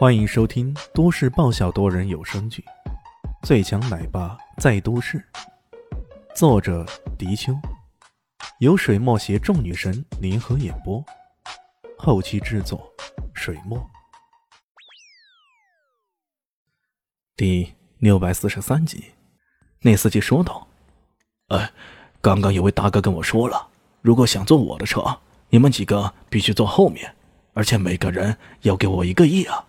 [0.00, 2.64] 欢迎收听都市爆笑多人有声剧
[3.46, 5.18] 《最强奶爸在都市》，
[6.34, 6.86] 作者：
[7.18, 7.52] 迪秋，
[8.60, 11.04] 由水墨携众女神联合演播，
[11.98, 12.90] 后期制作：
[13.34, 13.78] 水墨。
[17.36, 19.04] 第六百四十三集，
[19.82, 20.66] 那司机说道
[21.48, 21.70] ：“哎，
[22.22, 23.68] 刚刚有位大哥跟我说了，
[24.00, 25.18] 如果想坐我的车，
[25.50, 27.14] 你们几个必须坐后面，
[27.52, 29.62] 而且每个人要给我一个亿啊！”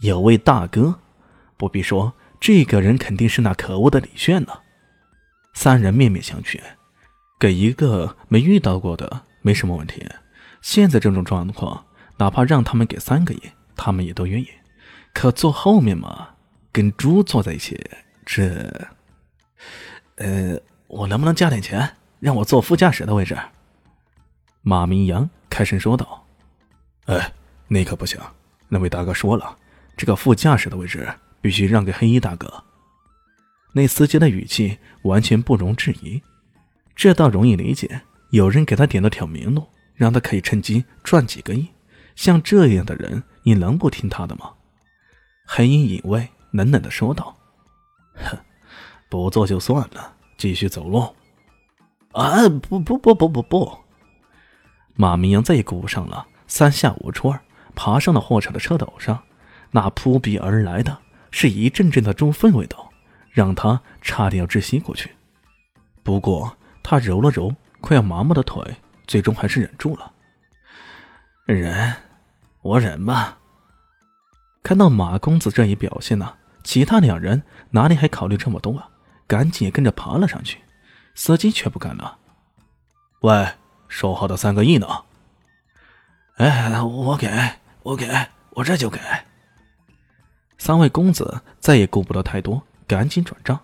[0.00, 0.98] 有位大哥，
[1.58, 4.62] 不必说，这个人肯定是那可恶的李炫了。
[5.52, 6.58] 三人面面相觑，
[7.38, 10.02] 给一个没遇到过的没什么问题。
[10.62, 11.84] 现在这种状况，
[12.16, 13.42] 哪怕让他们给三个亿，
[13.76, 14.48] 他们也都愿意。
[15.12, 16.28] 可坐后面嘛，
[16.72, 17.78] 跟猪坐在一起，
[18.24, 18.88] 这……
[20.16, 23.36] 呃，我能不能加点钱，让我坐副驾驶的位置？
[24.62, 26.26] 马明阳开声说道
[27.04, 27.32] ：“哎，
[27.68, 28.18] 那可不行，
[28.68, 29.56] 那位大哥说了。”
[30.00, 31.06] 这个副驾驶的位置
[31.42, 32.64] 必须让给黑衣大哥。
[33.74, 36.22] 那司机的语气完全不容置疑，
[36.96, 38.00] 这倒容易理解。
[38.30, 41.68] 有人给他点了条明路，让他可以趁机赚几个亿。
[42.16, 44.50] 像这样的人，你能不听他的吗？
[45.44, 47.36] 黑衣隐卫冷冷的说道
[48.16, 48.38] ：“哼，
[49.10, 51.14] 不做就算了，继续走路。”
[52.12, 53.78] 啊，不不不不不不！
[54.94, 57.38] 马明阳再也顾不上了，三下五除二
[57.74, 59.22] 爬上了货车的车斗上。
[59.70, 60.98] 那扑鼻而来的
[61.30, 62.90] 是一阵阵的猪粪味道，
[63.30, 65.10] 让他差点要窒息过去。
[66.02, 68.76] 不过他揉了揉快要麻木的腿，
[69.06, 70.12] 最终还是忍住了。
[71.44, 71.94] 忍，
[72.62, 73.38] 我忍吧。
[74.62, 78.88] 看到马公子这一表现呢，其他两人哪里还考虑这么多啊？
[79.26, 80.58] 赶紧跟着爬了上去。
[81.14, 82.18] 司机却不干了
[83.22, 83.48] ：“喂，
[83.88, 84.86] 说好的三个亿呢
[86.38, 87.28] ？”“哎，我给，
[87.82, 88.98] 我给，我这就给。”
[90.60, 93.58] 三位公子再也顾不得太多，赶紧转账。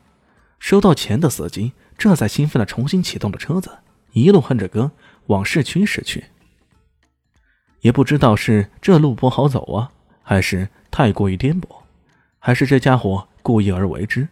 [0.58, 3.70] 收到钱的司机这才兴奋的重新启动了车子，
[4.12, 4.90] 一路哼着歌
[5.26, 6.24] 往市区驶去。
[7.82, 9.92] 也不知道是这路不好走啊，
[10.22, 11.68] 还是太过于颠簸，
[12.38, 14.26] 还是这家伙故意而为之。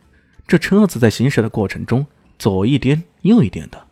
[0.46, 2.06] 这车子在行驶的过程中
[2.38, 3.86] 左一颠右一颠的，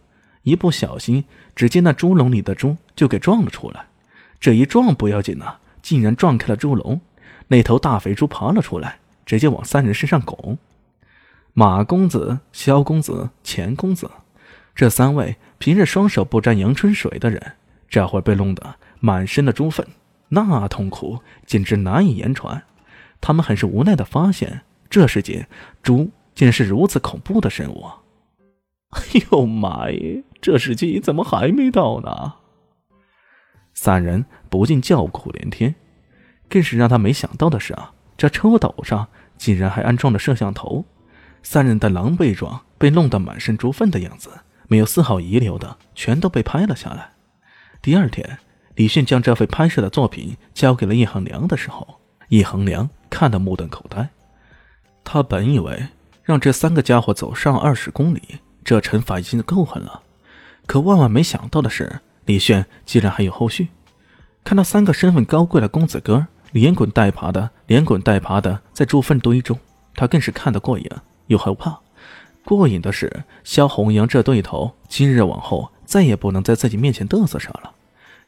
[0.45, 1.23] 一不小心，
[1.55, 3.85] 只见那猪笼里的猪就给撞了出来。
[4.41, 6.99] 这一撞不要紧呐，竟然撞开了猪笼。
[7.53, 10.57] 那头大肥猪爬了出来，直接往三人身上拱。
[11.53, 14.11] 马公子、萧公子、钱公子，
[14.75, 17.57] 这三位平日双手不沾阳春水的人，
[17.91, 19.87] 这会被弄得满身的猪粪，
[20.31, 22.63] 那痛苦简直难以言传。
[23.21, 25.47] 他们很是无奈的发现，这世界
[25.83, 27.85] 猪竟然是如此恐怖的生物。
[28.97, 30.25] 哎呦妈耶！
[30.41, 32.37] 这时机怎么还没到呢？
[33.75, 35.75] 三人不禁叫苦连天。
[36.49, 40.85] 更是让他没想到的是啊，这车斗上竟然还安装了摄像头。
[41.43, 44.31] 三人的狼狈状被弄得满身猪粪的样子，
[44.69, 47.11] 没有丝毫遗留的，全都被拍了下来。
[47.81, 48.39] 第二天，
[48.77, 54.09] 李迅将这份拍摄的作品交给了叶恒良的时候，叶恒良看得目瞪口呆。
[55.03, 55.89] 他本以为
[56.23, 60.03] 让这三个家伙走上二十公里，这惩罚已经够狠了，
[60.67, 63.71] 可万万没想到的是，李炫竟然还有后续。
[64.45, 66.29] 看到三个身份高贵的公子哥。
[66.53, 69.59] 连滚带爬的，连滚带爬的在猪粪堆中，
[69.95, 70.87] 他更是看得过瘾
[71.27, 71.81] 又害怕。
[72.45, 77.73] 过瘾的是，萧红阳这对头今日往后再也不能在自己面前嘚瑟上了。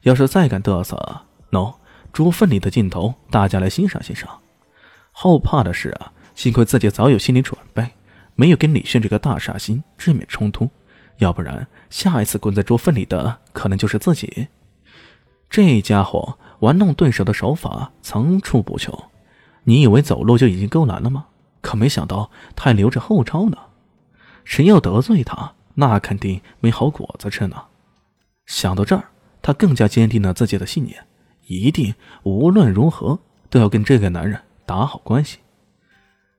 [0.03, 1.75] 要是再敢嘚瑟，喏，
[2.13, 4.29] 猪粪里的镜头，大家来欣赏欣赏。
[5.13, 7.87] 后怕的是啊，幸亏自己早有心理准备，
[8.35, 10.71] 没有跟李迅这个大傻星正面冲突，
[11.19, 14.49] 要不然下一次滚在猪粪里的可能就是自己。
[15.51, 16.39] 这家伙。
[16.65, 18.99] 玩弄对手的手法层出不穷，
[19.65, 21.27] 你以为走路就已经够难了吗？
[21.61, 23.59] 可没想到他还留着后招呢。
[24.45, 27.65] 谁要得罪他，那肯定没好果子吃呢。
[28.47, 29.05] 想到这儿，
[29.43, 31.07] 他更加坚定了自己的信念，
[31.47, 33.19] 一定无论如何
[33.51, 35.41] 都要跟这个男人打好关系。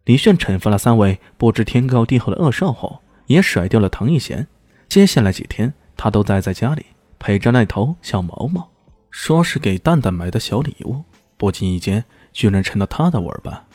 [0.05, 4.47] 李炫惩罚了三位不知天高地厚的恶少后，也甩掉了唐一贤。
[4.89, 6.85] 接下来几天，他都待在家里
[7.19, 8.71] 陪着那头小毛毛。
[9.17, 11.01] 说是给蛋蛋买的小礼物，
[11.37, 12.03] 不经意间
[12.33, 13.65] 居然成了他的玩伴。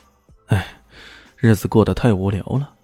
[0.49, 0.83] 哎，
[1.39, 2.75] 日子过得太无聊了。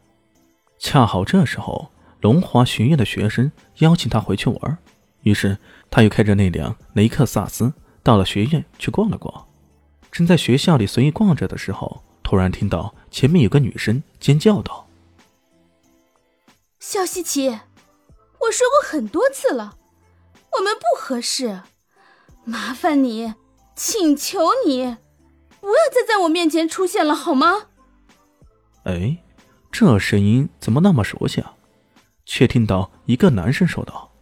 [0.78, 1.92] 恰好这时候，
[2.22, 4.78] 龙华学院的学生邀请他回去玩，
[5.20, 5.58] 于是
[5.90, 9.46] 他又开着那辆雷克萨斯到了学院去逛了逛。
[10.10, 14.88] 正在学校里随意逛着的时候，突然听到前面有个女生尖叫道
[16.80, 19.76] ：“肖西奇，我说过很多次了，
[20.58, 21.60] 我们不合适。”
[22.48, 23.34] 麻烦你，
[23.74, 24.96] 请求你，
[25.60, 27.66] 不要再在我面前出现了，好吗？
[28.84, 29.18] 哎，
[29.72, 31.54] 这声音怎么那么熟悉啊？
[32.24, 34.12] 却听到一个男生说道：“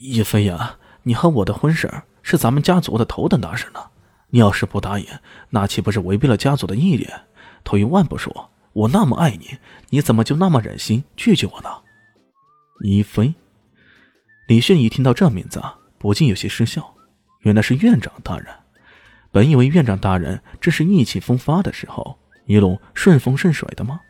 [0.00, 1.90] 叶飞呀，你和我的婚事
[2.22, 3.90] 是咱们家族的头等大事呢。
[4.30, 5.06] 你要是不答应，
[5.50, 7.24] 那岂不是违背了家族的意愿？
[7.64, 9.58] 退一万步说，我那么爱你，
[9.90, 11.68] 你怎么就那么忍心拒绝我呢？”
[12.82, 13.34] 一飞，
[14.48, 15.62] 李迅一听到这名字，
[16.02, 16.96] 不禁有些失笑。
[17.42, 18.48] 原来是院长大人。
[19.30, 24.00] 本以为院长大人这是意气风发的时候，一路顺风顺水的吗？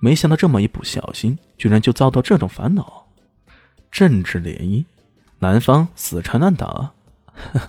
[0.00, 3.08] 没想到这么一不小心，居然就遭到这种烦恼。
[3.92, 4.86] 政治联姻，
[5.40, 6.92] 男方死缠烂打，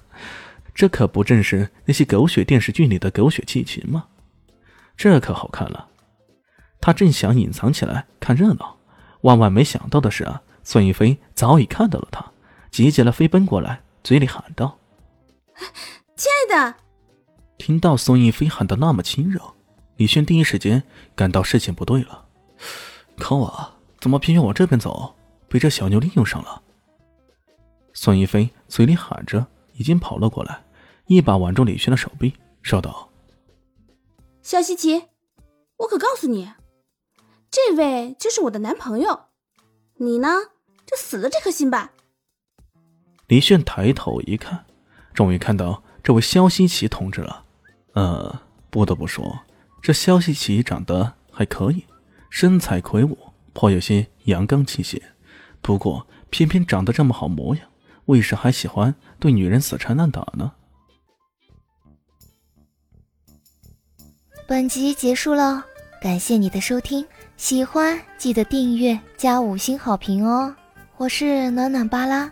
[0.73, 4.05] 这可不正是那些狗血电视剧里的狗血剧情吗？
[4.95, 5.89] 这可好看了。
[6.79, 8.77] 他正想隐藏起来看热闹，
[9.21, 12.25] 万万没想到的是啊，孙一飞早已看到了他，
[12.75, 14.77] 急急的飞奔过来，嘴里喊道
[16.17, 16.75] ：“亲爱的！”
[17.57, 19.39] 听到宋一飞喊得那么亲热，
[19.95, 20.83] 李轩第一时间
[21.15, 22.27] 感到事情不对了。
[23.17, 25.15] 可我怎么偏偏往这边走？
[25.47, 26.61] 被这小妞利用上了。
[27.93, 30.65] 宋一飞嘴里喊着，已经跑了过来，
[31.05, 33.09] 一把挽住李轩的手臂，说道
[34.43, 35.05] ：“小西奇，
[35.77, 36.51] 我可告诉你，
[37.49, 39.27] 这位就是我的男朋友，
[39.95, 40.27] 你呢
[40.85, 41.93] 就死了这颗心吧。”
[43.27, 44.65] 李炫抬头一看，
[45.13, 47.43] 终于看到这位肖西奇同志了。
[47.93, 49.39] 呃，不得不说，
[49.81, 51.85] 这肖西奇长得还可以，
[52.29, 53.17] 身材魁梧，
[53.53, 55.01] 颇有些阳刚气息。
[55.61, 57.65] 不过，偏偏长得这么好模样，
[58.05, 60.51] 为啥还喜欢对女人死缠烂打呢？
[64.47, 65.65] 本集结束了，
[65.99, 67.03] 感谢你的收听，
[67.37, 70.55] 喜欢记得订阅加五星好评哦。
[70.97, 72.31] 我是暖暖巴拉，